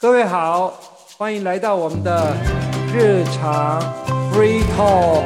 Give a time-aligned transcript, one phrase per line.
[0.00, 0.74] 各位好，
[1.16, 2.34] 欢迎来到我们的
[2.92, 3.80] 日常
[4.32, 5.24] free talk。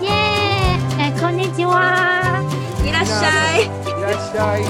[0.00, 0.10] 耶！
[0.98, 2.42] 哎，こんにちは。
[2.84, 3.64] いらっしゃい。
[3.64, 4.64] いらっしゃい。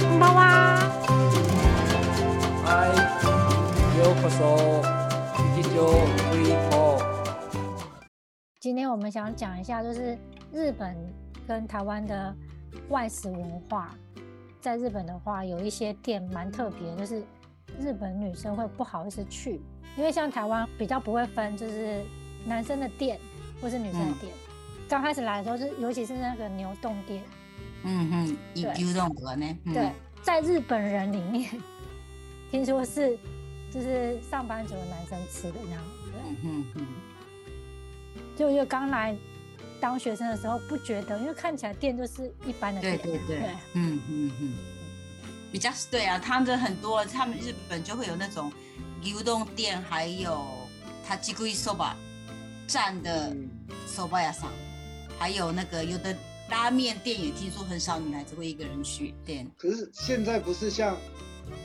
[0.00, 0.78] こんばんは。
[2.64, 2.88] 嗨，
[3.98, 4.82] ようこそ
[5.56, 5.76] 日常
[6.30, 7.02] free talk。
[8.60, 10.18] 今天我们想讲一下，就是
[10.52, 10.96] 日本
[11.46, 12.34] 跟台湾的
[12.88, 13.88] 外食文化。
[14.60, 17.22] 在日本的话，有一些店蛮特别，就是
[17.79, 19.61] 日本女生会不好意思去，
[19.97, 22.03] 因为像台湾比较不会分，就是
[22.45, 23.19] 男生的店
[23.61, 24.33] 或是女生的店。
[24.89, 27.23] 刚开始来的时候，是尤其是那个牛洞店，
[27.83, 29.57] 嗯哼，对牛洞的呢？
[29.65, 31.49] 嗯对，，在日本人里面，
[32.51, 33.17] 听说是
[33.71, 35.81] 就是上班族的男生吃的那样。
[36.11, 36.85] 对，嗯哼哼，
[38.35, 39.15] 就因为刚来
[39.79, 43.17] 当学生的时候不觉得，因为看起来店就是一般的对店。
[43.25, 44.53] 对对，嗯嗯嗯，
[45.51, 48.51] 比较对啊，他们的很多，他们日本就会有那种
[49.01, 50.45] 牛洞店，还有
[51.05, 51.93] 他吉龟 soba
[52.67, 53.49] 站的嗯
[53.87, 56.15] soba 屋さん，还有那个有的
[56.49, 60.97] 拉面店也听说很少女孩子会一个人去店，可是现在不是像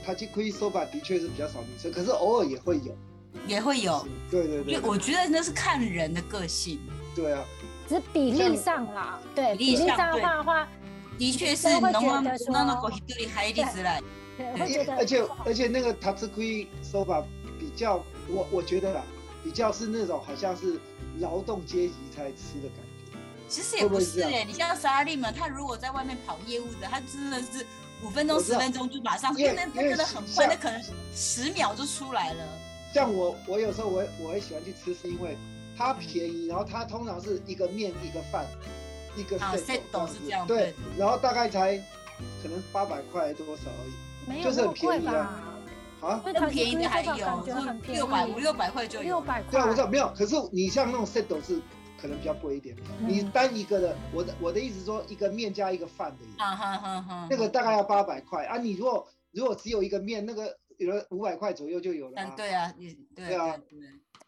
[0.05, 2.97] 塔吉奎 soba 的确是比较少女生，可是偶尔也会有。
[3.47, 6.81] 也会有，对对对，因为我觉得那是看人的个性，
[7.15, 7.45] 对啊，
[7.87, 10.69] 只是比例上啦，对比例上的话的话，
[11.19, 14.03] 的确是所以会能觉得说那那个一对还例子来，
[14.97, 17.25] 而且而且那个塔吉奎 soba
[17.59, 19.03] 比较，我我觉得啦，
[19.43, 20.79] 比较是那种好像是
[21.19, 23.19] 劳动阶级才吃的感觉。
[23.49, 27.65] 其实也不是哎、你像沙利嘛，他如果在外面跑业务的，他真的是
[28.05, 30.83] 五分钟、十分钟就马上，因为那那真的很快，那可能
[31.15, 32.45] 十秒就出来了。
[32.93, 35.37] 像我我有时候我也我也喜欢去吃，是因为
[35.79, 38.45] 它便宜，然后它通常是一个面一个饭
[39.17, 41.77] 一个啊 set 是这样对对，然后大概才
[42.43, 43.93] 可能八百块多少而已。
[44.29, 45.43] 没有就是很那么贵便宜啊
[46.01, 46.09] 吧？
[46.09, 49.05] 啊，因为更便宜的还有，感觉很便宜，六百五六百块就有。
[49.05, 51.61] 六百块，对啊，我知道没有，可是你像那种 set 是
[52.01, 52.77] 可能比较贵一点。
[53.01, 58.59] 你嗯单一个的，我的我的意思说一个面加一个饭的，啊哈哈哈，那个大概要八百块啊。
[58.59, 62.35] 你如果如果只有一个面，那个有了五百块左右就有了嗯啊。
[62.37, 63.57] 对啊，你对对啊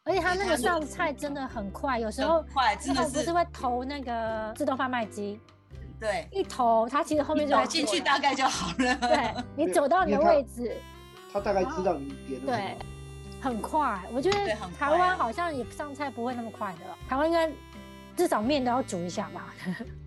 [0.09, 5.39] 而且他那个上菜真的很快，有时候很快，真的是他们不是会投那个自动贩卖机，
[6.01, 8.95] 对，一投他其实后面就进去大概就好了。
[8.97, 10.75] 对 你走到你的位置，
[11.31, 12.77] 他大概知道你点了什对。，
[13.41, 14.01] 很快。
[14.11, 14.37] 我觉得
[14.79, 17.53] 台湾好像也上菜不会那么快的，台湾应该
[18.17, 19.55] 至少面都要煮一下吧。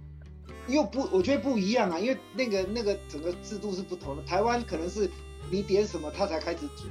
[0.67, 4.23] 又不，我觉得不一样啊，因为那个那个整个制度是不同的。
[4.23, 5.09] 台湾可能是
[5.51, 6.85] 你点什么，他才开始煮。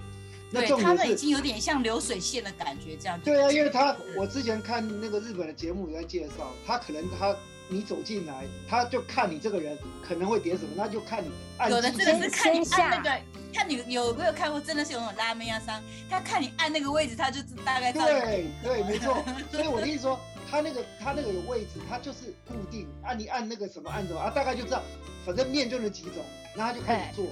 [0.50, 3.20] 那他们已经有点像流水线的感觉，这样。
[3.20, 7.36] 对啊，因为他我之前看那个日本的节目有在介绍，他可能他
[7.68, 13.20] 你走进来，他就看你这个人可能会点什么，那就看你按有的真的是看你先按那个，
[13.54, 19.24] 看你有没有看过，真的是有那种拉面呀商，他看你按那个位置，他就大概知道对对，没错。
[19.52, 20.18] 所以我的意思说，
[20.50, 24.82] 他那个他那个有位置，他就是固定按，你按那个什么按什么啊，大概就知道，
[25.24, 26.24] 反正面就那几种，
[26.56, 27.30] 然后他就开始做了。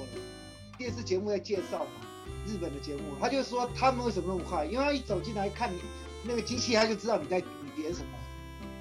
[0.78, 2.06] 电视节目在介绍嘛，
[2.47, 5.78] 日本的节目，他就说他们为什么那么快，因为他一走进来看你
[6.25, 8.06] 那个机器，他就知道你在你点什么。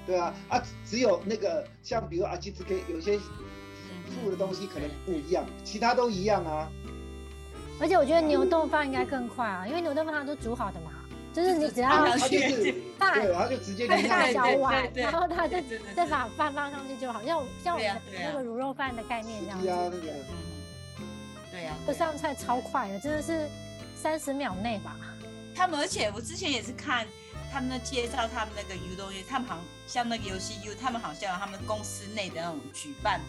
[0.06, 6.68] 对啊啊，只有那个像比如啊，其实给有些附的东西可能不一样，其他都一样啊。
[7.80, 10.90] 而且我觉得牛豆饭应该更快啊，因为牛豆饭它都煮好的嘛，
[11.32, 14.32] 就是你只要啊 他就是饭对，他就直接看大。
[14.32, 15.58] 小碗然后它就
[15.94, 20.36] 再把饭放上去就好，像像我们那个卤肉饭的概念这样对啊，子，那个嗯，
[21.58, 23.48] 对呀、这上菜超快的，真的是
[23.96, 24.96] 三十秒内吧。
[25.56, 27.04] 他们而且我之前也是看
[27.52, 33.20] 他们的介绍，他们那个 U 东西，他们好像像那个游戏 U，他们好像有他们公司内的那种举办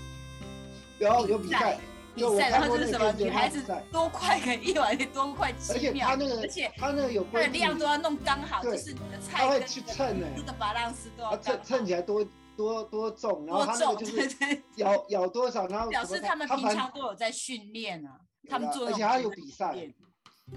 [0.99, 1.79] 有有比赛，
[2.13, 12.23] 比赛，然后就是什么女孩子多快可以一碗多快而且七秒，他那个而且他那个有它的量都要弄刚好，就是你的菜跟去称欸那个巴浪斯都要称称起来多
[12.59, 19.87] 多多重，然后他那多重，个就是对对，咬咬多少，然后表示他们平常都有在训练啊，他们做那种啊而且他有比赛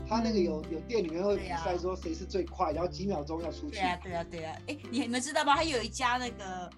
[0.08, 3.80] 他那个有有店里面会比赛说谁是最快，然后几秒钟要出去对。
[3.82, 4.58] 啊，对啊，对啊。
[4.66, 5.54] 哎，你你们知道吗？
[5.54, 6.68] 他有一家那个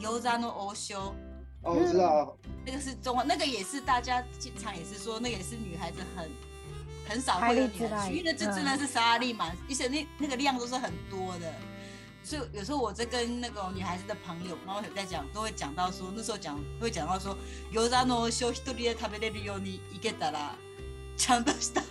[0.00, 1.14] 油炸诺欧修，
[1.62, 6.28] 哦，我知道，那个是中文，那个也是大家经常也是说，那个也是女孩子很
[7.08, 11.54] 很少会女孩子去，因为那这真的是沙拉利嘛，而且那那个量都是很多的。
[12.25, 17.35] 所以有时候我在跟那个女孩子的朋友，然后有在讲，都会讲到说，那时候讲会讲到说，
[17.71, 20.55] 油炸诺修一人で食べれるようにいけたら
[21.17, 21.81] ちゃんとした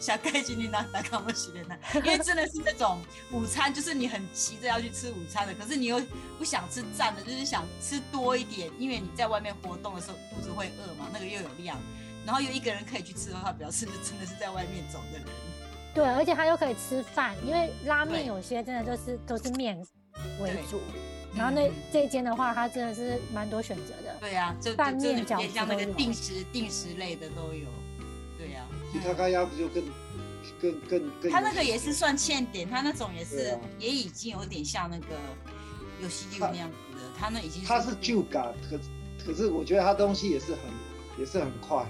[0.00, 1.78] 社会人になったかもしれない。
[1.94, 3.00] 因为真的是那种
[3.30, 6.00] 午餐，就是你很急着要去吃午餐的，可是你又
[6.36, 11.78] 不想吃站的，就是想吃多一点，因为你在外面活动的时候肚子会饿嘛，那个又有量。
[12.26, 15.26] 然后有一个人可以去吃的话，表示真的是在外面走的人。
[15.93, 19.77] 对，而且它又可以吃饭，因为拉面有些真的就是都是面
[20.39, 20.79] 为主，
[21.35, 24.15] 然后那嗯这一间的话，它真的是蛮多选择的。
[24.19, 27.67] 对啊，就拌面饺子有点像那个定时定时类的都有。
[28.37, 29.83] 对呀、其他嗯咖鸭不就更
[30.61, 31.31] 更更更？
[31.31, 35.05] 他那个也是算欠点，他那种也是、啊也已经有点像那个
[36.01, 38.79] 有西六那样子的，他那已经它是旧感，可
[39.25, 40.61] 可是我觉得它东西也是很
[41.19, 41.85] 也是很快，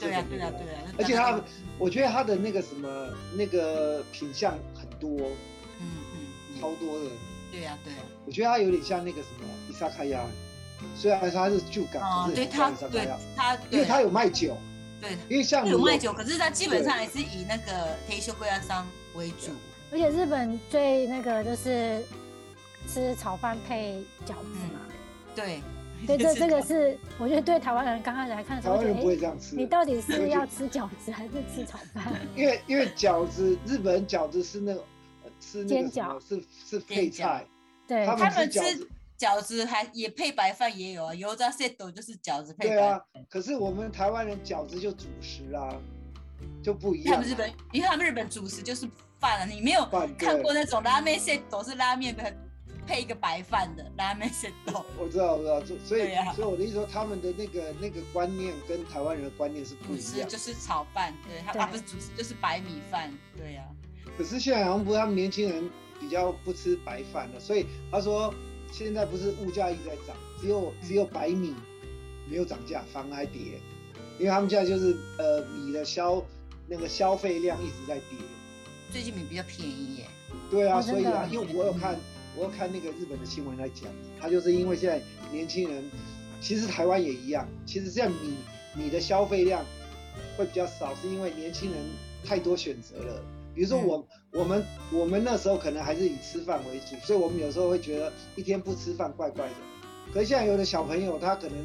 [0.00, 1.44] 对啊对啊对啊，而且它嗯
[1.78, 5.10] 我觉得他的那个什么那个品相很多，
[5.80, 7.06] 嗯嗯超多的。
[7.50, 10.20] 对啊对啊，我觉得他有点像那个什么伊萨卡亚，
[10.96, 14.56] 虽然它是旧港，哦可是对他对像伊萨卡亚，他因为他有卖酒，
[15.00, 19.50] 对因为像有卖酒，可是他基本上还是以那个黑修贵亚商为主。
[19.90, 22.02] 而且日本最那个就是
[22.88, 24.80] 吃炒饭配饺子嘛，
[25.36, 25.60] 对，
[26.06, 32.12] 对，这这个嗯是是我觉得对台湾人刚开始来看的时候，台湾人不会这样吃你，到底是要吃饺子还是吃炒饭？
[32.36, 34.80] 因为因为饺子日本饺子是那个
[35.24, 37.46] 呃是那煎个什么饺是是配菜，
[37.86, 38.88] 对，他他们吃饺子
[39.18, 43.00] 饺子还也配白饭也有啊，油炸 set 就是饺子配对啊。，
[43.30, 45.68] 可是我们台湾人饺子就主食啊，
[46.62, 47.16] 就不一样啊。
[47.16, 48.88] 他们日本，因为他们日本主食就是
[49.20, 49.88] 饭啊，你没有
[50.18, 52.34] 看过那种拉面 set 是拉面的
[52.86, 54.52] 配一个白饭的拉面 set
[54.98, 56.32] 我知道，我知道，所所以、啊。
[56.34, 60.28] 所以我的意思说，他们的那个那个观念跟台湾人的观念是不一样。
[60.28, 61.62] 食就是炒饭，对，他对。
[61.62, 63.64] 啊不是主食就是白米饭，对呀、
[64.18, 65.70] 可是现在好像不是他们年轻人
[66.00, 68.32] 比较不吃白饭了，所以他说
[68.72, 71.54] 现在不是物价一直在涨，只有只有白米
[72.28, 73.60] 没有涨价，反而还跌，
[74.18, 76.22] 因为他们现在就是呃米的消
[76.66, 78.18] 那个消费量一直在跌。
[78.90, 80.06] 最近米比较便宜耶，
[80.50, 81.98] 对啊，哦所以啊，因为我有看，
[82.36, 83.84] 我有看那个日本的新闻来讲，
[84.20, 85.00] 他就是因为现在
[85.30, 85.84] 年轻人，
[86.40, 88.34] 其实台湾也一样，其实现在米
[88.74, 89.64] 米的消费量
[90.36, 91.80] 会比较少，是因为年轻人
[92.24, 93.22] 太多选择了。
[93.54, 99.54] 比如说我、我们我们那时候可能还是以吃饭为主，所以我们有时候会觉得一天不吃饭怪怪的。
[100.12, 101.56] 可是现在有的小朋友他可能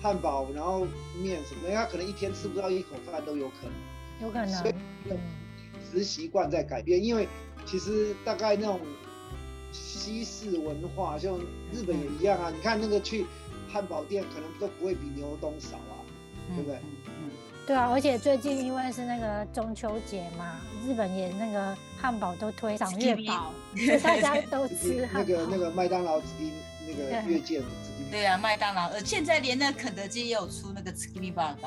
[0.00, 0.86] 汉堡然后
[1.22, 4.26] 面什么，他可能一天吃不到一口饭都有可能。
[4.26, 4.74] 有可能所以，
[5.10, 7.28] 嗯，饮食习惯在改变，因为
[7.66, 8.80] 其实大概那种
[9.74, 11.36] 西式文化，像
[11.72, 12.50] 日本也一样啊。
[12.54, 13.26] 你看那个去
[13.70, 16.00] 汉堡店，可能都不会比牛东少啊。
[16.48, 17.30] 嗯对不对嗯嗯
[17.66, 23.50] 对啊，而且最近因为是那个中秋节嘛，日本也那个汉堡都推赏月堡，
[24.02, 25.18] 大家都 吃汉堡。
[25.20, 26.50] 那个那个麦当劳直接
[26.86, 31.60] 那个对月见直接对啊，麦当劳，呃，现在连那肯德基也有出那个 s k i m i b a g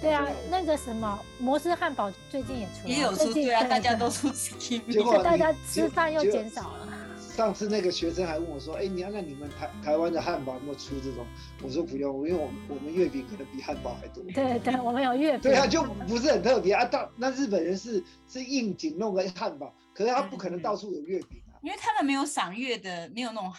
[0.00, 6.88] 对啊，那个什么摩斯汉堡最近也出，也有出，对啊，大家都出 s k i m 结果大家吃饭又减少了。
[7.34, 11.26] 上次那个学生还问我说：“哎、你看那你们台台湾的汉堡有没有出这种？”
[11.64, 14.22] 我说不用，因为我们我们月饼可能比汉堡还多。
[14.32, 15.40] 对对，我们有月饼。
[15.40, 16.84] 对啊，就不是很特别啊。
[16.84, 21.58] 到那日本人是是应景弄个汉堡，可是他不可能到处有月饼啊。
[21.62, 23.52] 因为他们没有赏月的，没有那种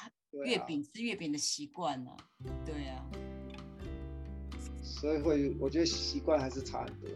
[0.46, 2.12] 月饼吃月饼的习惯呢。
[2.66, 3.04] 对啊，
[4.82, 7.10] 所以会我觉得习惯还是差很多。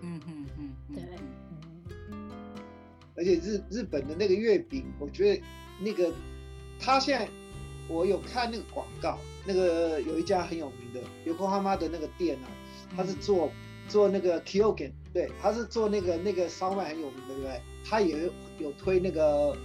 [0.00, 1.04] 嗯嗯嗯，嗯对
[3.18, 5.42] 而且日日本的那个月饼，我觉得
[5.78, 6.12] 那个
[6.78, 7.28] 他现在
[7.88, 12.48] 我有看那个广告，那个有一家很有名的有空他妈的那个店啊，
[12.96, 13.52] 他是做
[13.88, 17.60] 做那个 Kyogen，对，他是做那个那个烧麦很有名的，对不对？
[17.88, 19.56] 他也有有推那个，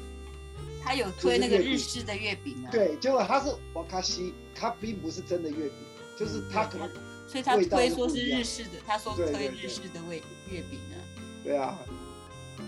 [0.84, 5.74] 他有推那个日式的月饼啊，，对，结果他是瓦卡西，他并不是真的月饼，
[6.20, 6.88] 就是他可能
[7.28, 10.96] 所以他味道推说是日式的，他说推日式的味月饼啊。
[11.44, 11.80] 对啊，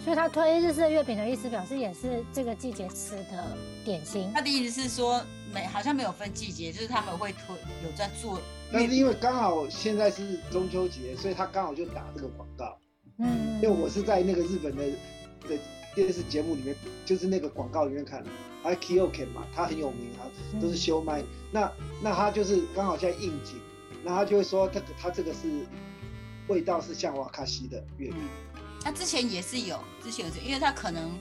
[0.03, 4.29] 所以他推日式的月饼的意思，表示也是这个季节吃的点心。
[4.33, 7.55] 他的意思是说，没好像没有分季节，就是他们会推
[7.85, 8.41] 有在做。
[8.71, 12.77] 但是因为刚好现在是中秋节，所以他刚好就打这个广告。
[13.19, 14.83] 嗯，因为我是在那个日本的
[15.47, 15.57] 的
[15.95, 18.29] 电视节目里面，就是那个广告里面看的，
[18.61, 20.27] 他 Kyoken 嘛，他很有名啊，
[20.59, 21.23] 都是修麦。
[21.51, 23.55] 那那他就是刚好现在应景，
[24.03, 25.65] 那他就会说这个他这个是
[26.47, 31.18] 味道是像瓦卡西的月饼，嗯，他之前也是有，之前有这，因为他可能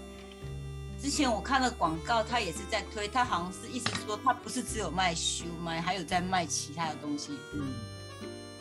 [1.01, 7.73] 之前我看了广告，他也是在推，他好像是意思说他不是只有卖修麦，还有在卖其他的东西，嗯，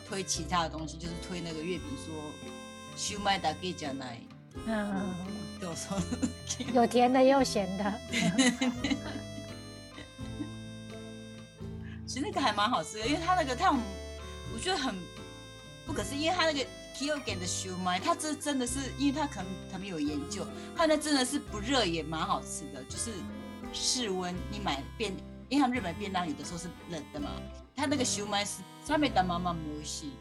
[0.07, 2.13] 推其他的东西，就是推那个月饼说
[2.95, 4.19] 修麦da ke じゃない，
[4.65, 5.13] 嗯，
[5.59, 5.99] 对我说。
[6.73, 7.93] 有甜的也有咸的。
[12.07, 13.79] 其实那个还蛮好吃的，因为它那个它很，
[14.53, 14.95] 我觉得很
[15.85, 16.65] 不可思议，因为它那个
[16.95, 23.11] Kyogen 的烧麦，它这真的是，因为它可能他们有研究，它那真的是不热也蛮好吃的，就是
[23.71, 25.11] 室温你买便，
[25.47, 27.29] 因为他们日本便当有的时候是冷的嘛，
[27.75, 30.13] 它那个烧麦是上面的妈妈摩西，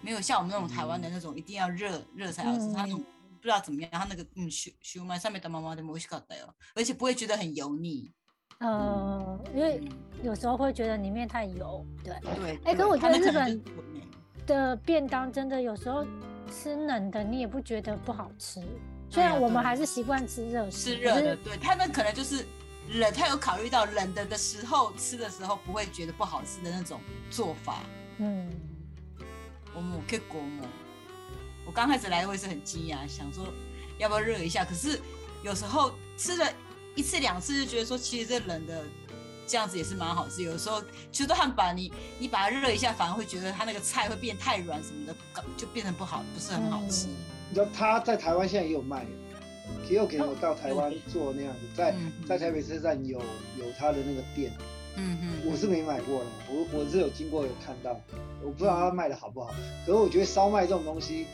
[0.00, 8.10] 没有像我们那种台湾的那种一定要热热才好吃，它那种不知道怎么样，它那个嗯シュシューマイ上面的妈妈的美味しかったよ，而且不会觉得很油腻。
[8.60, 9.82] 呃，因为
[10.22, 12.14] 有时候会觉得里面太油，对。
[12.36, 13.87] 对，哎，可我觉得日本它那可能就是
[14.49, 16.03] 的便当真的有时候
[16.51, 18.59] 吃冷的，你也不觉得不好吃。
[19.07, 22.43] 虽然我们还是习惯吃热食，吃热的，对，他们可能就是
[22.93, 27.83] 冷，他有考虑到冷的的时候吃的时候不会觉得不好吃的那种做法。
[28.17, 28.49] 嗯，
[29.75, 30.63] 我们可以国母，
[31.65, 33.45] 我刚开始来我也是很惊讶，想说
[33.99, 34.99] 要不要热一下，可是
[35.43, 36.51] 有时候吃了
[36.95, 38.83] 一次两次就觉得说，其实这冷的
[39.49, 40.43] 这样子也是蛮好吃。
[40.43, 45.15] 有时候其实都汉堡，你你把它热一下，反而会觉得它那个菜会变太软什么的，
[45.57, 47.07] 就变成不好，不是很好吃。
[47.07, 47.15] 嗯
[47.51, 49.03] 你知道他在台湾现在也有卖
[49.89, 53.17] i o k 我到台湾做那样子，在嗯在台北车站有
[53.57, 54.51] 有他的那个店，
[54.95, 57.99] 嗯嗯，我是没买过了，我我是有经过有看到，
[58.43, 59.51] 我不知道他卖的好不好。
[59.83, 61.25] 可是我觉得烧麦这种东西，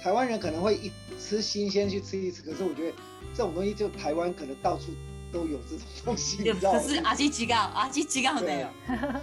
[0.00, 2.96] 台湾人可能会一吃新鲜去吃一次，可是我觉得
[3.34, 4.92] 这种东西就台湾可能到处
[5.32, 6.78] 都有这种东西，你知道吗？
[6.80, 8.68] 可是阿基吉高，阿基吉高没有。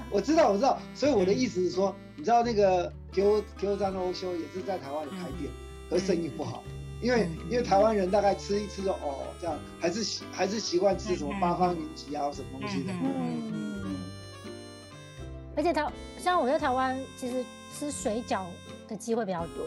[0.10, 5.52] 我知道，我知道，所以我的意思是说，你知道那个 Q Q 站欧修也是在台湾有开店，
[5.90, 6.64] 可是生意不好，
[7.02, 12.92] 因为嗯因为台湾人大概吃一吃就哦这样，还是习还是习惯吃什么八方云集啊什么东西的。
[12.92, 13.84] 嗯嗯嗯。
[13.86, 13.96] 嗯。
[15.56, 17.44] 而且台像我在台湾，其实
[17.78, 18.44] 吃水饺
[18.88, 19.66] 的机会比较多，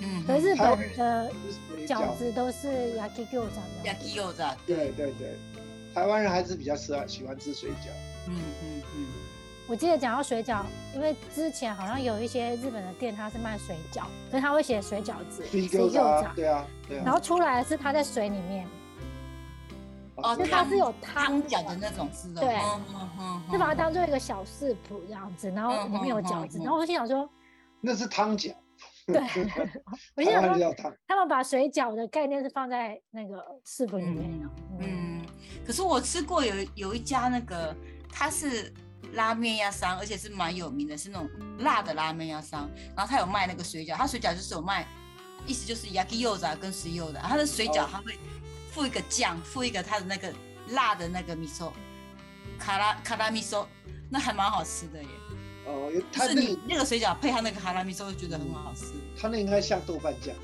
[0.00, 1.30] 嗯，可是日本的
[1.76, 2.16] 水饺。
[2.16, 3.84] 子都是 yakigyo 长的。
[3.84, 5.36] yakiyo 的，对对对，
[5.98, 7.88] 台湾人还是比较吃喜欢吃水饺。
[8.28, 9.06] 嗯嗯嗯，
[9.66, 10.62] 我记得讲到水饺，
[10.94, 17.02] 因为之前好像有一些日本的店，它是卖水饺，可是他会写水饺子，水水饺对啊对啊。
[17.04, 18.64] 然后出来是它在水里面，
[20.14, 22.54] 哦就它是有汤汤饺的那种是的，对
[23.50, 27.28] 就把它当做一个小食谱这样子，然后里面有饺子，然后我心想说，
[27.80, 28.54] 那是汤饺，
[29.06, 29.20] 对，
[30.14, 30.94] 我心台想说。
[31.08, 34.46] 他们把水饺的概念是放在那个食谱里面的，
[34.78, 35.07] 嗯，嗯，
[35.66, 37.76] 可是我吃过有有一家那个，
[38.10, 38.72] 它是
[39.12, 42.70] 拉面鸭商，而且是蛮有名的，是那种辣的拉面鸭商。
[42.96, 44.86] 然后他有卖那个水饺，他水饺就是有卖，
[45.46, 48.18] 意思就是 yakiyoza 跟 s u 的，他的水饺哦他会
[48.70, 50.32] 附一个酱，附一个他的那个
[50.68, 51.72] 辣的那个米寿，
[52.58, 53.66] 卡拉卡拉米寿，
[54.10, 55.08] 那还蛮好吃的耶。
[55.66, 58.86] 哦，他那那个水饺配他那个哈拉米寿，就觉得很好吃。
[59.20, 60.34] 他那应该像豆瓣酱，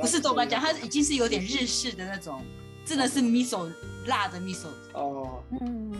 [0.00, 2.42] 不是豆瓣酱，它已经是有点日式的那种，
[2.84, 3.70] 真的是 miso
[4.06, 4.68] 辣的 miso。
[4.94, 5.92] 哦，嗯，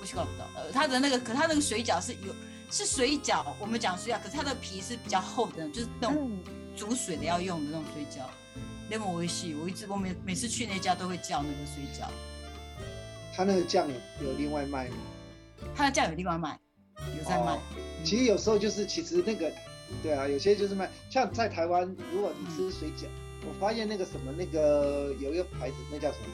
[0.00, 2.34] 我是搞不到，呃，它的那个，可它那个水饺是有
[2.70, 6.38] 是水饺，我们讲水饺，可是它的皮是比较厚的，就是那种嗯
[6.76, 8.24] 煮水的要用的那种水饺。
[8.88, 12.08] 那么我喜，我一直我每每次去那家都会叫那个水饺，
[13.36, 14.96] 他那个酱有有另外卖吗？
[15.76, 16.58] 他的酱有另外卖，
[17.16, 17.60] 有在卖哦。
[18.04, 19.52] 其实有时候就是，其实那个，
[20.02, 23.04] 对啊，有些就是卖，像在台湾，如果你吃水饺，
[23.42, 26.26] 我发现那个什么那个有一个牌子，那叫什么？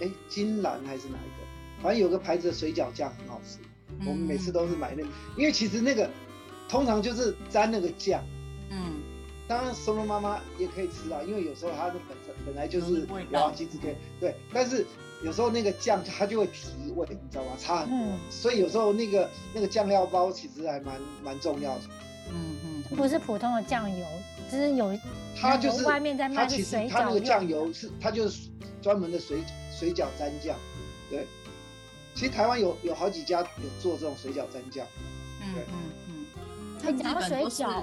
[0.00, 1.82] 哎，金兰还是哪一个？
[1.82, 3.58] 反正有个牌子的水饺酱很好吃，
[4.00, 6.08] 我们每次都是买那个，因为其实那个
[6.68, 8.22] 通常就是沾那个酱。
[8.70, 9.02] 嗯，
[9.46, 14.86] 当然，松茸妈妈也可以吃啊，因为有时候它的本身本来就是有味道氧气质可以对，但是
[15.22, 17.50] 有时候那个酱它就会提味，你知道吗？
[17.58, 21.82] 差很多，嗯所以有时候那个那个酱料包其实还蛮蛮重要的。
[22.32, 24.06] 嗯嗯，不是普通的酱油，
[24.50, 24.98] 就是有
[25.40, 28.48] 它就是外面在卖的它其实水饺它那个酱油是它就是
[28.82, 29.42] 专门的水
[29.78, 30.56] 水饺蘸酱，
[31.10, 31.26] 对。
[32.14, 34.86] 其实台湾有有好几家有做这种水饺蘸酱，
[35.42, 35.74] 嗯嗯
[36.08, 36.26] 嗯，
[36.80, 37.82] 他讲水饺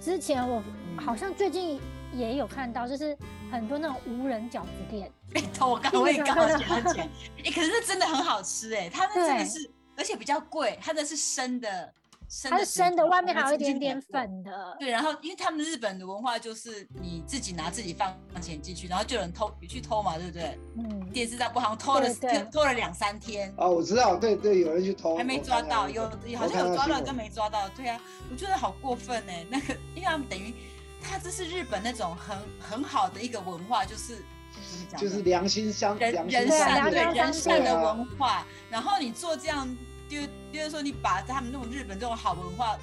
[0.00, 0.98] 之前我嗯。
[0.98, 1.80] 好像最近
[2.12, 3.16] 也有看到，就是
[3.52, 7.08] 很多那种无人饺子店，哎， 我刚我也刚 哎，
[7.44, 11.92] 可是那真的很好吃哎，它那真的是，而且比较贵，它的是生的，生
[12.48, 20.56] 它是生的，外面还有一点点粉的，对，然后因为他们日本的文化就是你自己拿自己放钱进去，然后就有人偷去偷嘛，对不对？
[20.76, 29.32] 嗯，电视上不好像偷了对对偷了两三天，哦，我知道，对对，有人去偷，还没抓到，有好像有抓到跟没抓到，对啊，我觉得好过分呢。
[29.48, 30.54] 那个，因为他们等于
[31.02, 34.22] 他这是日本那种很很好的一个文化，就是？
[34.96, 39.66] 就是良心相人良心人对啊善对良人善的文化，然后你做这样，
[40.10, 40.18] 就
[40.52, 42.76] 就是说你把他们那种日本这种好文化，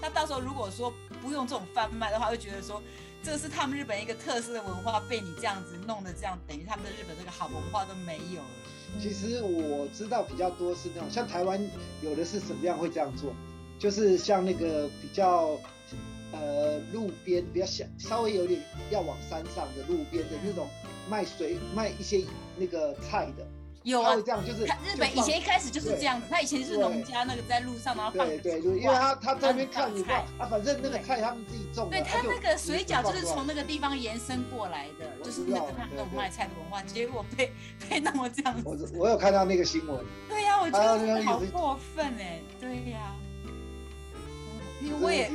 [0.00, 2.80] 那到时候如果说不用这种贩卖的话，会觉得说
[3.20, 8.48] 这是他们日本一个特色的文化，被你这样子弄的这样，等于他们的日本这个好文化都没有了。
[9.00, 11.60] 其实我知道比较多是那种，像台湾
[12.00, 13.34] 有的是什么样会这样做，
[13.78, 15.58] 就是像那个比较
[16.32, 20.68] 呃路边比较小，稍微有点要往山上的路边的那种
[21.10, 22.24] 卖水卖一些
[22.56, 23.46] 那个菜的，
[23.88, 30.24] 有啊他会，这样，就是他日本以前一开始就是这样子，他以前是农家那个在路上，然后放对对，因为他他在那边看，菜。
[30.38, 37.52] 啊，反正那个菜他们自己种，对他那个水饺就是从那个地方延伸过来的，就是那个他们卖菜的文化，结果被
[37.88, 38.92] 被弄成这样我子。
[38.94, 43.14] 我有看到那个新闻，对呀、我觉得好过分哎，对呀、
[44.82, 45.30] 因为我也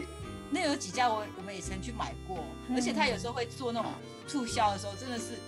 [0.50, 2.38] 那有几家我我们也曾去买过，
[2.76, 3.92] 而且他有时候会做那种
[4.28, 5.40] 促销的时候，真的是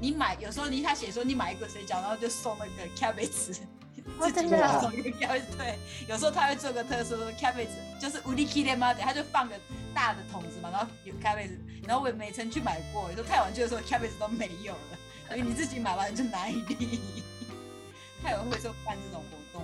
[0.00, 3.58] 你买有时候你他写说你买一个水饺，然后就送那个 cabbage。
[4.18, 5.78] 哦自己真的啊送一个 cabbage，对，
[6.08, 7.68] 有时候他会做个特殊 cabbage，
[8.00, 9.54] 就是无力 k i l 嘛，他就放个
[9.94, 17.22] 大的桶子嘛，然后有 cabbage，然后我也没曾去买过，有时候太晚去的时候 cabbage 都没有了，所以你自己买完就拿一粒。
[18.22, 19.62] 他有会说办这种活动，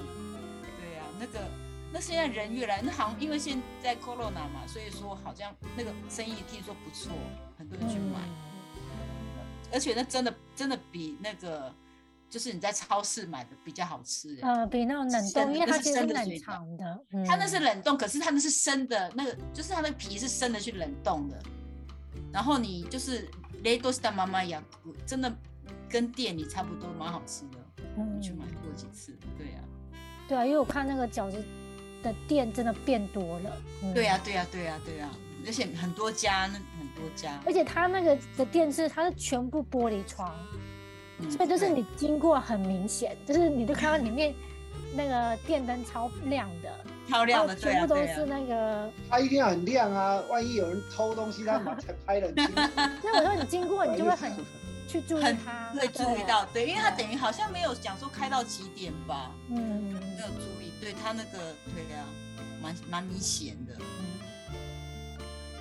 [0.78, 1.40] 对呀、那个
[1.90, 7.12] 那现在人越来，那好像因为现在 corona 嘛，所以说好像那个生意听说不错，
[7.56, 8.20] 很多人去买，
[9.72, 11.72] 而且那真的真的比那个
[12.28, 14.40] 就是你在超市买的比较好吃、欸。
[14.42, 21.42] 呃，比那种冷冻，因为它那是生的水饺藏的，嗯它那是冷冻，可是它那是生的，那个就是它那个皮是生的去冷冻的，
[22.32, 23.28] 然后你就是
[23.62, 24.62] 雷多斯的妈妈呀，
[25.06, 25.32] 真的
[25.88, 27.58] 跟店里差不多，蛮好吃的。
[27.96, 29.60] 嗯去买嗯，过几次，对呀、
[30.26, 31.40] 对啊，因为我看那个饺子
[32.02, 35.08] 的店真的变多了，嗯对呀、对呀、对呀、对呀、
[35.46, 40.32] 而且很多家，那很多家，而且它那个的电视它是全部玻璃窗，
[41.18, 44.34] 嗯所以就是你经过很明显，就是你就看到里面
[44.94, 46.70] 那个电灯超亮的，
[47.08, 48.90] 超亮的，全部都是那个。
[49.08, 52.46] 它一定要很亮啊，万一有人偷东西，他马才拍得很清。
[53.02, 54.32] 所以我说你经过，你就会很
[54.86, 61.38] 去注意很它，会注意，到，对，因为它等于好像没有讲说开到几点吧，嗯，没有注意，对他那个，
[61.74, 62.04] 对呀、
[62.62, 63.74] 蛮蛮明显的，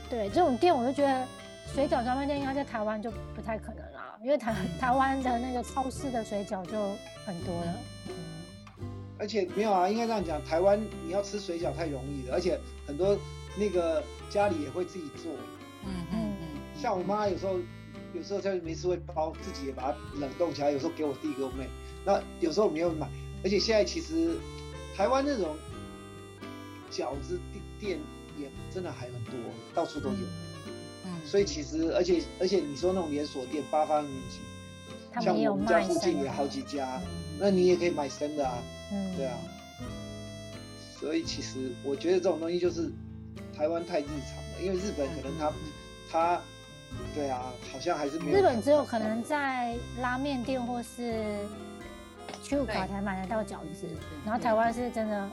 [0.10, 1.28] 对，这种店我就觉得
[1.74, 6.78] 水饺专卖店应该在台湾就不太可能啦，因为台台湾的那个超市的水饺就
[7.26, 7.74] 很多了。
[8.10, 8.14] 嗯
[9.20, 13.18] 而且没有啊，应该这样讲，台湾你要吃水饺太容易了，而且很多
[13.56, 15.32] 那个家里也会自己做。
[15.86, 17.58] 嗯嗯嗯，像我妈有时候，
[18.14, 21.70] 有时候在没事会包，自己也把它冷冻起来，有时候给我弟给我妹。
[22.04, 23.08] 那有时候我们又买，
[23.46, 24.36] 而且现在其实
[24.98, 25.56] 台湾那种
[26.92, 27.40] 饺子
[27.80, 28.00] 店
[28.38, 29.34] 也真的还很多，
[29.74, 30.16] 到处都有。
[31.06, 34.40] 嗯，所以其实，而且而且你说那种连锁店八方云集，
[35.12, 37.38] 他们也有像我们家附近也好几家，嗯。
[37.40, 38.58] 那你也可以买生的啊，
[38.92, 39.16] 嗯。
[39.18, 39.38] 对啊。
[41.00, 42.90] 所以其实我觉得这种东西就是
[43.56, 45.52] 台湾太日常了，因为日本可能他
[46.10, 46.42] 他
[47.14, 48.38] 对啊，好像还是没有。
[48.38, 51.40] 日本只有可能在拉面店或是
[52.42, 53.88] 去卡才买得到饺子，
[54.24, 55.30] 然后台湾是真的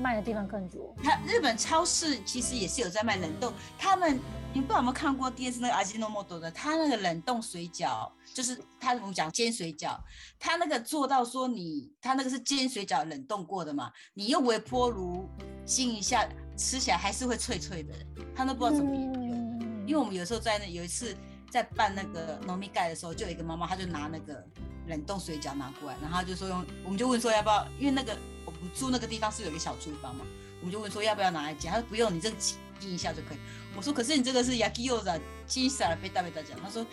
[0.00, 0.94] 卖的地方更多。
[1.02, 4.18] 它日本超市其实也是有在卖冷冻，他们
[4.52, 9.96] 你不知道有没有看过电视那个阿基诺莫多的，他那个冷冻水饺，就是他我们讲煎水饺，
[10.38, 15.28] 他那个做到说你他那个是煎水饺冷冻过的嘛，你用微波炉
[15.64, 17.94] 煎一下，吃起来还是会脆脆的，
[18.34, 19.20] 他都不知道怎么研究。
[19.20, 19.50] 嗯
[19.86, 21.16] 因为我们有时候在那有一次
[21.50, 24.46] 在办那个农民盖的时候，就有一个妈妈，她就拿那个
[24.86, 28.16] 冷冻水饺拿过来，然后就说用，我们就问说要不要，因为那个
[28.59, 30.25] 我们住那个地方是有一个小厨房嘛，
[30.59, 33.37] 我们就问说要不要拿来煎，她说不用，你这个煎一下就可以。
[33.75, 36.85] 我说可是你这个是 yaki y o z a 煎下来被大被大讲，她说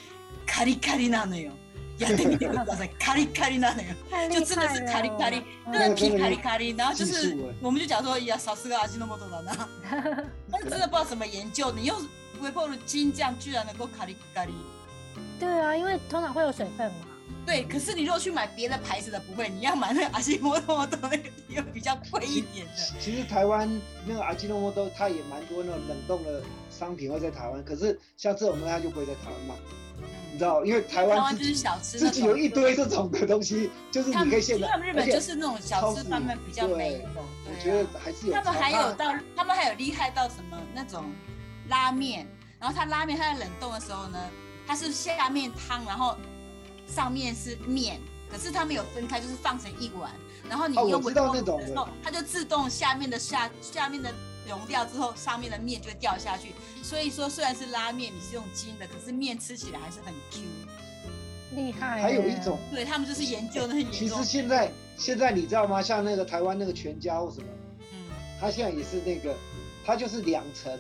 [0.47, 1.51] カリカリなのよ。
[1.99, 2.91] やってみてください。
[2.99, 3.95] カリカリなのよ。
[4.11, 9.69] 太厉就真的是害カリカリ了，真的皮那个真的有卡里卡里，然后就是技术欸我们就讲说，呀，少四个阿基诺莫多的呢，
[10.51, 11.97] 但是真的不知道怎么研究，你用
[12.41, 14.55] 微波炉煎这样居然能够卡里卡里。
[15.39, 17.06] 对啊，因为通常会有水分嘛。
[17.48, 22.74] 对，可是你如果去买别的牌子的不会，你要买那个阿基莫多多那个又比较贵一点的。
[23.00, 23.70] 其实台湾
[24.06, 29.56] 那个阿基诺莫多，它也蛮多那种冷冻的商品会在台湾，可是像这种东西它就不会在台湾卖，
[30.34, 36.98] 你知道，因为台台湾湾自己就是小吃自己有一堆这种的东西，就是你可以现在，他们日本就是那种小吃，超市他们比较没有。
[37.00, 38.34] 对我对觉得啊还是有。
[38.34, 39.06] 他们还有到，
[39.38, 41.06] 他们还有厉害到什么那种
[41.70, 42.28] 拉面，
[42.60, 44.20] 然后它拉面它在冷冻的时候呢，
[44.68, 46.18] 它是下面汤，然后
[46.88, 48.00] 上面是面，
[48.32, 50.12] 可是它没有分开，就是放成一碗，
[50.50, 54.14] 然后你用微波那种的时候，它就自动下面的下下面的
[54.48, 56.54] 融掉之后，上面的面就会掉下去。
[56.82, 60.42] 所以说虽然是拉面，你是用筋的，可是面吃起来还是很 Q。
[61.56, 62.04] 厉害耶。
[62.04, 64.30] 还有一种，对他们就是研究的很其严重实。
[64.30, 65.82] 现在现在你知道吗？
[65.82, 67.48] 像那个台湾那个全家或什么，
[67.94, 67.98] 嗯，
[68.40, 69.36] 它现在也是那个，
[69.86, 70.78] 他就是两层，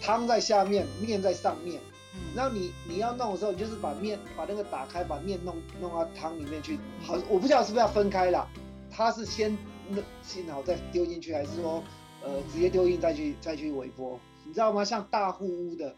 [0.00, 1.80] 汤在下面，面在上面。
[2.14, 6.78] 嗯然后你你要弄的时候，你就是把面把那个打开，把面弄弄到汤里面去。
[7.02, 8.48] 好，我不知道是不是要分开啦。
[8.90, 9.56] 它是先
[9.88, 11.82] 弄先好再丢进去，还是说
[12.24, 14.18] 呃直接丢进再去再去微波？
[14.44, 14.84] 你知道吗？
[14.84, 15.94] 像大户屋的，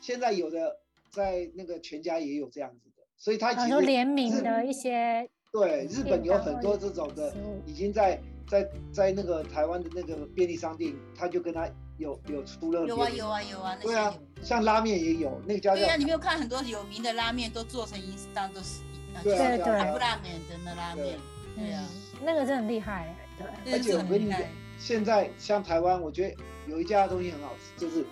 [0.00, 0.76] 现在有的
[1.10, 7.32] 在那个全家也有这样子的，所以它其实联名的一些对，日本有很多这种的，
[7.64, 18.80] 已经在在在那个台湾的那个便利商店，他就跟他有有出了有啊有啊有啊，那对啊。，像拉面也有，那个家叫对啊，你没有看很多有名的拉面都做成银当都是
[19.14, 21.18] 呃对啊对对卡布拉面的那拉面，
[21.56, 23.16] 对啊，嗯，那个真的很厉害，
[23.64, 26.36] 对，而且我跟你讲这是很厉害，现在像台湾，我觉得
[26.68, 28.04] 有一家东西很好吃，就是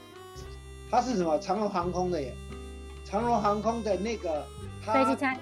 [0.90, 1.38] 它是什么？
[1.38, 2.35] 长荣航空的耶，
[3.05, 4.47] 长荣航空的那个
[4.81, 5.38] 飞机餐，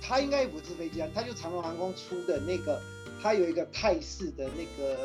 [0.00, 2.80] 它应该不是飞机餐，它就长荣航空出的那个，
[3.22, 4.98] 它有一个泰式的那个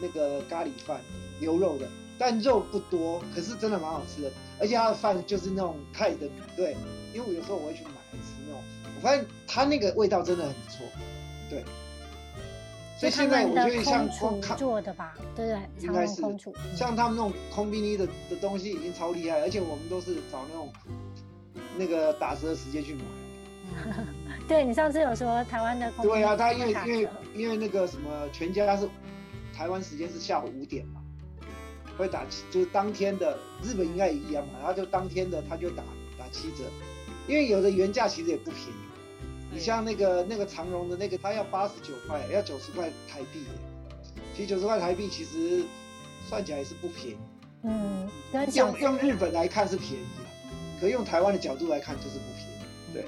[0.00, 1.00] 那个咖喱饭，
[1.40, 6.76] 牛肉的，但肉不多，可是真的蛮好吃的，而且它的饭就是那种泰的米，对，
[7.12, 8.62] 因为我有时候我会去买来吃那种，
[8.96, 10.86] 我发现它那个味道真的很不错，
[11.50, 11.64] 对，
[12.98, 14.40] 所以现在我觉得像空。
[14.56, 15.54] 做的吧，对不对？
[15.54, 16.22] 长应该是
[16.76, 20.72] 像他们那种空冰尼的的东西已经超厉害，而且我们都是找那种
[21.76, 23.00] 那个打折的时间去买。
[24.44, 28.88] 嗯对你上次有说台湾的空对啊，厨他因为因为因为那个什么全家是
[29.56, 31.00] 台湾时间是下午五点嘛，
[31.96, 35.82] 会打七就是当天的日本应该也一样嘛，然后就当天的他就打
[36.18, 36.64] 打七折，
[37.26, 38.74] 因为有的原价其实也不便宜。
[39.52, 43.50] 你像那个那个长荣的那个，它要八十九块，要九十块台币耶。
[44.34, 45.64] 其实九十块台币其实
[46.28, 47.18] 算起来也是不便宜。
[47.62, 48.10] 嗯，
[48.52, 50.26] 用用日本来看是便宜啊，
[50.80, 52.92] 可用台湾的角度来看就是不便宜。
[52.92, 53.06] 对，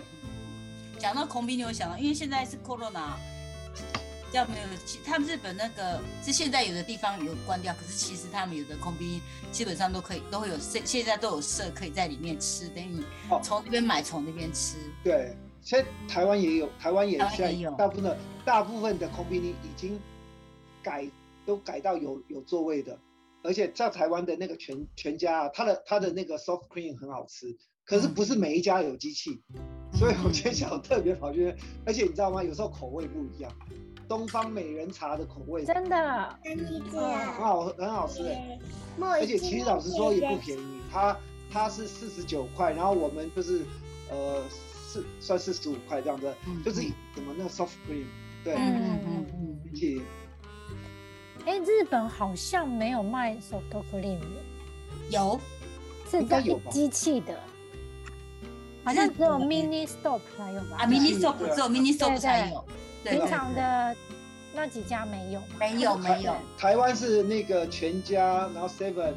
[0.98, 3.12] 讲到空兵，你有想到，因为现在是 corona，
[4.32, 9.20] 要没有，其他们日本那个是现在有的地方有关掉，可是其实他们有的空兵
[9.52, 13.02] 基本上都可以，都会有现现在都有设可以在里面吃，等于
[13.42, 14.76] 从那边买，从那边吃。
[15.04, 20.00] 对，现在台湾也有，台湾也现在有大部分的大部分的空兵已经
[20.82, 21.08] 改
[21.44, 22.98] 都改到有有座位的，
[23.42, 29.42] 而且在台湾的那个全全家啊，它的它的那个 soft cream 很好吃，可是不是每一家有机器，
[29.94, 32.42] 所以我今天想特别跑去，而且你知道吗？
[32.42, 33.50] 有时候口味不一样，
[34.08, 38.58] 东方美人茶的口味真的，很好很好吃哎、
[39.20, 41.16] 而且其实老实说也不便宜，它
[41.50, 43.62] 它是四十九块，然后我们就是
[44.10, 46.82] 呃四算四十五块这样子，嗯就是
[47.14, 48.04] 怎么那个 soft cream，
[48.44, 48.58] 对，嗯。
[48.58, 50.00] 嗯嗯嗯而且
[51.44, 54.26] 哎，日本好像没有卖 soft cream，的
[55.10, 55.40] 有
[56.10, 57.38] 是在有机器的，
[58.86, 60.76] 好像只有 mini stop 才有吧？
[60.78, 62.64] 啊，mini stop 只有 mini stop 才有，
[63.02, 63.96] 对平常的
[64.54, 65.42] 那几家没有。
[65.58, 69.12] 没有 没有，台湾是那个全家，然后 seven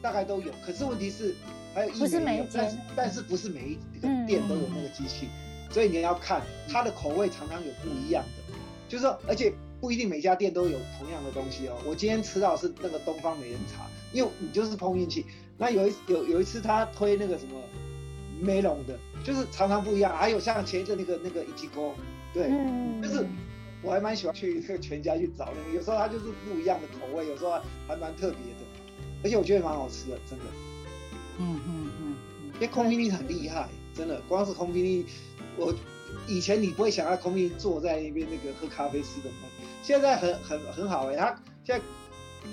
[0.00, 1.36] 大概都有，可是问题是
[1.74, 2.86] 还有一不是每一有但是间。
[2.96, 5.28] 但是不是每一个嗯店都有那个机器，
[5.70, 8.54] 所以你要看它的口味常常有不一样的，
[8.88, 9.52] 就是说，而且
[9.82, 11.76] 不一定每家店都有同样的东西哦。
[11.86, 15.26] 我今天吃到是那个东方美人茶，因为你就是碰运气。
[15.58, 17.60] 那有一有有一次他推那个什么
[18.40, 20.16] 梅龙的，就是常常不一样。
[20.16, 21.94] 还有像前一阵那个那个一级锅，
[22.32, 23.26] 对，嗯，就是
[23.82, 27.52] 我还蛮喜欢去那个全家去找那个，有时候它就是不一样的口味，有时候
[27.86, 28.64] 还蛮特别的，
[29.22, 30.44] 而且我觉得蛮好吃的，真的。
[31.38, 32.16] 嗯嗯嗯
[32.54, 35.06] 因为空冰力很厉害，真的，光是空冰力，
[35.56, 35.74] 我
[36.28, 39.48] 以前你不会想要空宾利坐在那边那个喝咖啡吃的饭，
[39.82, 41.80] 现在很很很好哎、他现在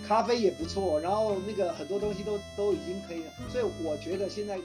[0.07, 4.59] 咖啡也不错，然后那个很多东西都都已经可以了，所以我觉得现在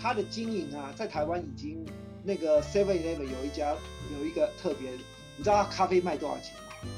[0.00, 1.84] 它的经营啊，在台湾已经
[2.24, 3.74] 那个 Seven Eleven 有一家
[4.18, 4.90] 有一个特别，
[5.36, 6.90] 你知道它咖啡卖多少钱吗？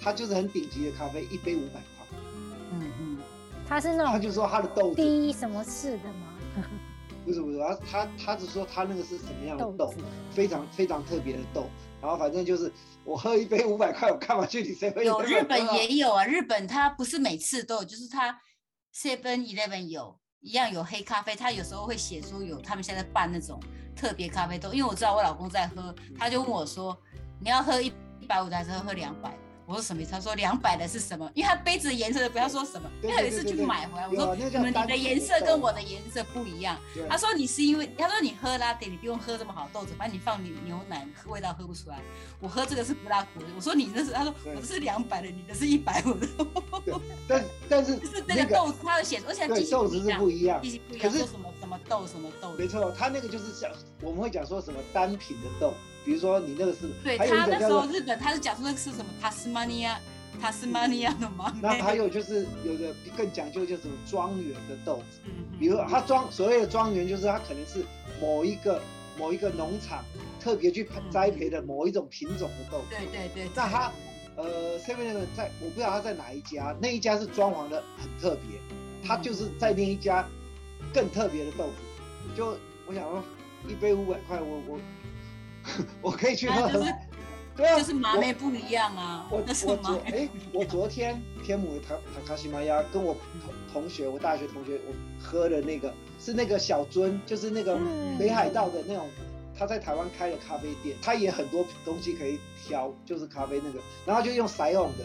[0.00, 2.06] 它就是很顶级的咖啡，一杯五百块，
[2.72, 3.18] 嗯嗯，
[3.66, 6.34] 它是那种他就说它的豆子低什么式的吗？
[7.24, 9.94] 不是不是，他他他只说他那个是什么样的豆豆，
[10.30, 11.68] 非常非常特别的豆。
[12.00, 12.72] 然后反正就是
[13.04, 15.02] 我喝一杯五百块，我干嘛去你 seven？
[15.02, 18.40] 有日本也有啊，日本它不是每次都有，就是它
[18.94, 23.60] Seven Eleven 有一样有黑咖啡，它有时候会写出有他们现在办那种
[23.96, 26.96] 特别咖啡豆，因为我知道我老公在喝，他就问我说
[27.40, 29.36] 你要喝一一百五的还是喝两百？
[29.68, 30.12] 我说什么意思？
[30.12, 31.30] 他说两百的是什么？
[31.34, 36.78] 因为他杯子的颜色不要说什么，因为他有一次对对对去买回来，我说你的颜色跟我的颜色不一样。
[37.06, 42.00] 他说你是因为他说你喝拉点，你不用喝这么好的豆子，反正你放牛牛奶喝味道喝不出来。
[42.40, 43.46] 我喝这个是不拉苦的。
[43.54, 46.26] 我说你那是，他说对我的是两百的，你的是一百五的。
[46.86, 46.94] 对，
[47.28, 52.52] 但但是 就是那那个个豆子，它的写，而且对豆子是不一一样机，器不一样，可是说什么什么豆什么豆。
[52.56, 55.74] 没错，他那个就是像我们会讲说什么单品的豆，
[56.04, 60.00] 比如说你那个是，对他那时候日本他是讲说那个是什么塔斯马尼亚
[60.40, 61.52] 塔斯马尼亚的吗？
[61.60, 65.20] 那还有就是有的更讲究就是庄园的豆子，
[65.58, 67.84] 比如他庄所谓的庄园，就是他可能是
[68.20, 68.80] 某一个
[69.18, 70.04] 某一个农场
[70.40, 72.84] 特别去嗯栽培的某一种品种的豆子。
[72.90, 73.92] 对对对，那他
[74.36, 78.60] 呃，Seven Eleven 在我不知道他在哪一家，那一家是装潢的很特别，
[79.04, 80.24] 他就是在那一家
[80.94, 82.36] 更特别的豆子。
[82.36, 82.56] 就
[82.86, 83.20] 我想说，
[83.66, 84.78] 一杯五百块，我我
[86.00, 86.94] 我可以去喝啊就是
[87.56, 89.26] 对啊，就是麻妹不一样啊。
[89.30, 99.08] 我我昨哎，我昨天天母的塔塔卡西玛亚跟我同同学，我大学同学，我喝的那个是那个小樽，就是那个嗯北海道的那种，
[99.58, 105.04] 他在台湾开的咖啡店，他也很多东西可以挑，就是咖啡那个，然后就用塞用的，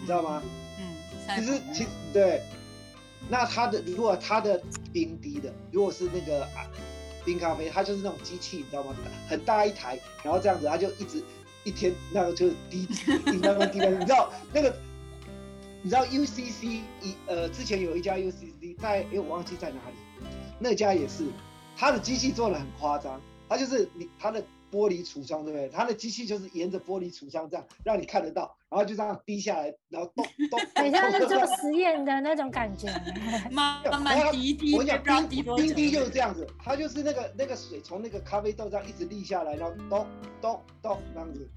[0.00, 0.42] 你知道吗？
[0.80, 2.42] 嗯，其实其实对，
[3.28, 4.60] 那他的如果他的
[4.92, 6.66] 冰滴的，如果是那个啊
[7.28, 8.96] 冰咖啡，它就是那种机器，你知道吗？
[9.28, 11.22] 很大一台，然后这样子，它就一直
[11.62, 14.74] 一天那个就是滴滴慢慢滴的，你知道那个。
[15.80, 20.26] 你知道 UCC 一呃之前有一家 UCC 在哎我忘记在哪里，
[20.58, 21.24] 那家也是，
[21.76, 25.68] 它的机器做的很夸张，它就是你它的玻璃橱窗对不对？
[25.68, 32.88] 它的机器就是沿着玻璃橱窗这样让你看得到，然后就这样滴下来，然后咚咚， 很像是咚做实验的那种感觉。
[33.50, 35.64] 慢慢滴滴，我跟你不知道讲，冰滴多久。
[35.64, 40.06] 冰滴就是这样子，它就是那个那个水从那个咖啡豆这样一直沥下来，然后咚
[40.40, 41.48] 咚咚这样子，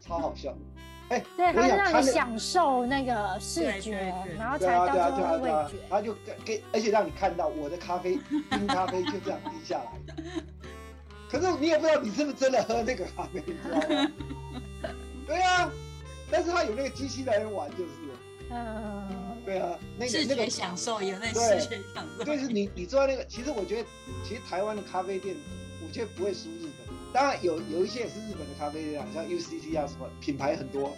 [0.00, 0.54] 超好笑。
[1.08, 3.90] 哎、对，它是我跟你讲，它那让你享受那个视对觉
[4.24, 5.78] 对，对然后才到最对啊对啊后味觉，。
[5.88, 8.18] 它就给给，而且让你看到我的咖啡
[8.50, 9.92] 冰咖啡就这样滴下来。
[11.30, 14.12] 可是你也不知道你是不是真的喝那个咖啡，你知道吗？
[15.26, 15.70] 对啊，
[16.30, 18.18] 但是他有那个机器来玩就是了。
[18.48, 22.24] 嗯，对啊，那个视那个享受有那对视觉享受。
[22.24, 23.88] 就是你你坐在那个，其实我觉得，
[24.24, 25.34] 其实台湾的咖啡店，
[25.84, 26.94] 我觉得不会输日本。
[27.12, 30.96] 当然有有一些也是日本的咖啡店啊，像 UCC 啊什么品牌很多，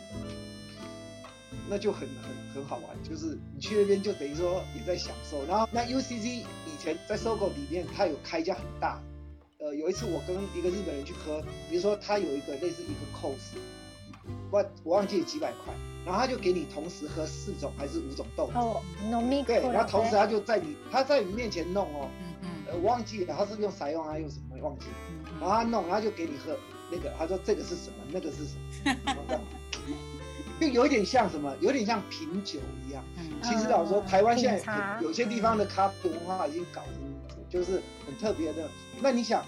[1.71, 3.03] 那就很很很好玩。
[3.03, 5.43] 就是你去那边就等于说你在享受。
[5.47, 9.03] 然后那 UCC 以前在搜狗里面，它有开一家很大的。
[9.59, 13.59] 呃，有一次我跟一个日本人去喝，比如说他有一个类似一个 cos，
[14.53, 15.75] 我我忘记几百块，
[16.07, 18.53] 然后他就给你同时喝四种还是五种豆子。
[18.55, 26.57] 哦，农民对，然后同时他就在你他在你面前弄哦，嗯嗯呃，我忘记了他是用啥用啊，用什么忘记了，嗯然后他弄，然后就给你喝
[26.93, 29.43] 那个，他说这个是什么，那个是什么， 然后这样
[30.61, 33.03] 就有一点像什么，有点像品酒一样。
[33.19, 36.95] 嗯其实老实说，台湾现在有有些地方的咖啡文化已经搞成
[37.49, 38.69] 就是很特别的。
[39.01, 39.45] 那你想，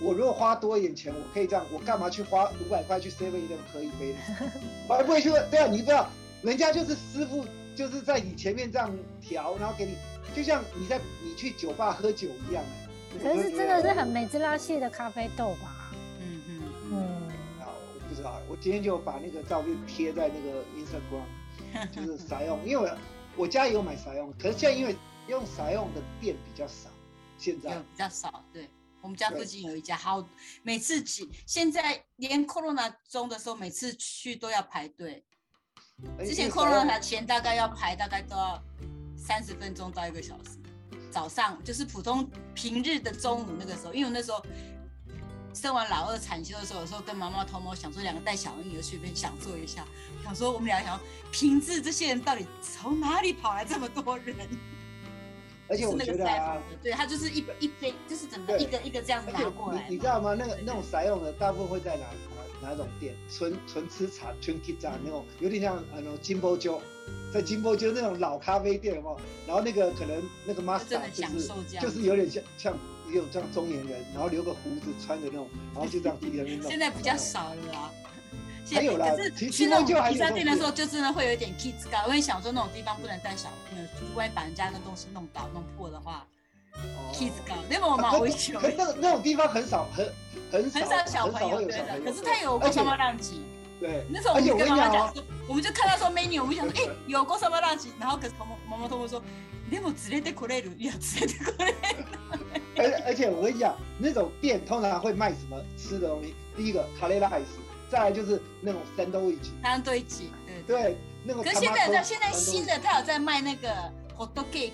[0.00, 4.18] 我如果花多一点钱，我可以这样，我干嘛去花五百块去 Seven Eleven 喝一杯呢？
[4.88, 5.50] 我还不会去问。
[5.50, 6.08] 对啊，你不知道，
[6.42, 9.94] 人家就是师傅，就是在你前面这样调，然后给你，
[10.34, 12.76] 就像你在你去酒吧喝酒一样、哎
[13.20, 15.90] 可是真的是很美滋拉系的咖啡豆吧？
[16.22, 22.98] 嗯嗯嗯，啊，我不知道，我今天就把那个照片贴在那个 Instagram，就是啥用，因为我
[23.36, 24.94] 我家也有买撒用，可是现在因为
[25.26, 26.88] 用撒用的店比较少，
[27.40, 28.68] 现有在比较少，对。
[29.02, 30.22] 我们家附近有一家，好，
[30.62, 35.24] 每次去，现在连 corona 中的时候，每次去都要排队。
[36.18, 38.62] 之前 corona 前大概要排，大概都要
[39.16, 40.50] 三十分钟到一个小时。
[41.10, 44.44] 早上就是普通平日的中午那个时候，因为我那时候
[45.54, 49.86] 生完老二产休的时候，有时候跟妈妈偷摸想说两个带小婴儿去那边享受一下，
[50.22, 51.00] 想说我们俩想要
[51.32, 54.36] 平治这些人到底从哪里跑来这么多人？
[55.70, 60.34] 而且我觉得啊，对，他就是一一杯，就是整个一个一个这样子拿过来你你知道吗？
[60.34, 62.06] 那个那种撒用的，大部分会在哪
[62.60, 63.14] 哪哪种店？
[63.30, 66.82] 纯纯吃茶、纯 k i 茶那种，有点像呃那种金波鸠，
[67.32, 69.16] 在金波鸠那种老咖啡店哦。
[69.46, 71.48] 然后那个可能那个 master 就是。
[71.80, 72.76] 就是有点像像
[73.08, 76.68] 也有这样中年人，然后留个胡子，穿个那种，然后就这样 自己在那边弄。
[76.68, 77.90] 现在比较少了啦。
[78.73, 82.03] 还有啦可是其实去那种就还有披萨这种店店的时候，就真的会有一点 kids 感。
[82.07, 86.25] 我也想说，那种地方不能带小朋友，万一把人家的东西弄倒、弄破的话
[86.73, 87.57] 哦，kids 感。
[87.69, 90.11] 那么我蛮危险，可是那那种地方很少，很
[90.51, 91.85] 很少很少小朋友会有对的。
[91.85, 92.11] 小朋友。
[92.11, 93.43] 可是他有过而且什么浪级？
[93.79, 97.91] 对，那时候我而且我们跟跟你讲哦，妈妈讲说，我们就看到说 menu，我们想说， 哎，有过什么浪级？
[97.99, 98.33] 然后可是
[98.67, 99.21] 妈妈通过说，
[99.69, 100.75] でも連れてこれる。
[100.77, 101.75] いや連れてこれる。
[102.77, 106.33] 而而且我跟你讲，那种店通常会卖什么吃的东西？
[106.57, 107.57] 第一个卡雷拉海斯，
[107.90, 110.30] 再来就是那种三兜一起，他们堆积，
[110.66, 110.82] 对。
[110.82, 113.68] 对，那个可是他妈都现在的现在新的，他有在卖那个
[114.16, 114.70] hot cake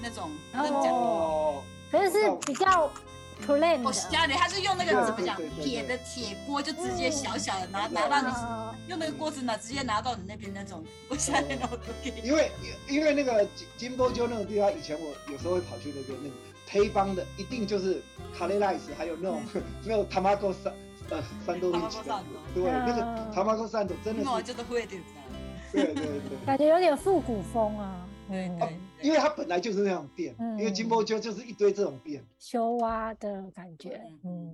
[0.00, 2.90] 那种，那种讲哦，可是是比较
[3.46, 3.98] plain 我的。
[4.10, 12.22] 家里他是用那个怎么讲铁的铁锅，就直接小小的拿嗯拿到你啊用那个锅子拿直接拿到你那边那种，我下面的 hot cake。
[12.22, 12.50] 因为
[12.88, 16.34] 因为那个金金波鸠那种地方，以前我有时候会跑去那个那个
[16.70, 18.00] 黑帮的，一定就是
[18.38, 19.42] 卡雷拉斯，还有那种
[19.84, 20.72] 那种 tamago 三
[21.10, 23.32] 呃三兜一起的对，那个嗯。
[23.32, 24.28] Tamago 三斗真的是，
[25.72, 26.46] 对对对。
[26.46, 28.68] 感觉有点复古风啊，对哦
[29.02, 30.58] 因为它本来就是那种店，嗯。
[30.58, 34.52] 因为金波丘就是一堆这种店，修蛙的感觉，嗯，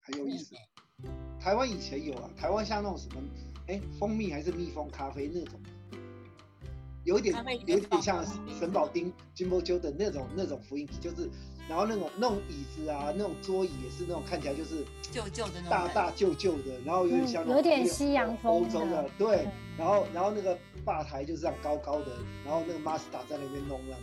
[0.00, 0.54] 很有意思。
[1.40, 3.20] 台湾以前有啊，台湾像那种什么，
[3.66, 5.60] 哎，蜂蜜还是蜜蜂咖啡那种，
[7.04, 7.34] 有一点
[7.66, 11.28] 有一点像放神保町金波丘的那种那种福音体，就是
[11.68, 19.48] 然后那种那种椅子啊，那种桌椅也是那种看起来就是旧旧的那种大大旧旧的，然后有点像嗯有点西洋风欧洲的的，对对。
[19.78, 24.00] 然后然后那个吧台就是这样高高的，然后那个 master 在那边弄，这样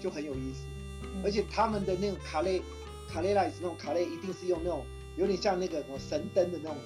[0.00, 0.64] 就很有意思。
[1.02, 1.22] 嗯。
[1.24, 2.62] 而且他们的那种卡类
[3.12, 4.84] 卡类 lights 那种卡类一定是用那种
[5.16, 6.78] 有点像那个什么神灯的那种，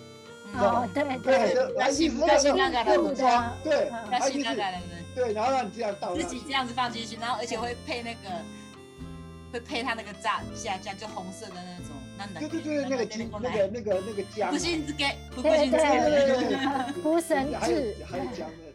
[0.55, 0.61] 嗯。
[0.61, 4.12] 哦，对对，对，就还一直那是那个那种的装，对，嗯。
[4.12, 4.81] 要它一直新那个人
[5.14, 8.31] 对，然后让你这样倒自己这样子放进去，然后而且会配那个
[9.52, 18.67] 会配它那个炸下酱，就红色的那种，那对对对，那个金那个那个那个姜啊，不信之给不对信之对对对对对对，福神还有制还有姜的，对。